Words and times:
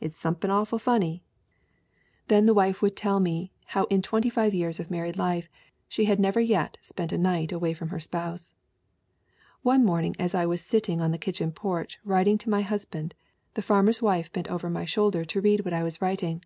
It's 0.00 0.16
somepin 0.16 0.50
awful 0.50 0.78
funny!' 0.78 1.22
Then 2.28 2.46
the 2.46 2.54
wife 2.54 2.80
HELEN 2.80 2.92
R. 3.04 3.20
MARTIN 3.20 3.48
221 3.68 3.80
would 3.82 3.84
tell 3.84 3.84
me 3.84 3.90
how 3.90 3.94
in 3.94 4.00
twenty 4.00 4.30
five 4.30 4.54
years 4.54 4.80
of 4.80 4.90
married 4.90 5.18
life 5.18 5.50
she 5.86 6.06
had 6.06 6.18
never 6.18 6.40
yet 6.40 6.78
spent 6.80 7.12
a 7.12 7.18
night 7.18 7.52
away 7.52 7.74
from 7.74 7.90
her 7.90 8.00
spouse. 8.00 8.54
"One 9.60 9.84
morning 9.84 10.16
as 10.18 10.34
I 10.34 10.46
was 10.46 10.62
sitting 10.62 11.02
on 11.02 11.10
the 11.10 11.18
kitchen 11.18 11.52
porch 11.52 11.98
writing 12.02 12.38
to 12.38 12.48
my 12.50 12.62
husband 12.62 13.12
the 13.52 13.60
farmer's 13.60 14.00
wife 14.00 14.32
bent 14.32 14.48
over 14.48 14.70
my 14.70 14.86
shoulder 14.86 15.22
to 15.26 15.40
read 15.42 15.66
what 15.66 15.74
I 15.74 15.82
was 15.82 16.00
writing. 16.00 16.42